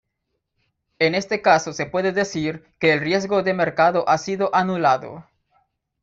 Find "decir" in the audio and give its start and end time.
2.11-2.65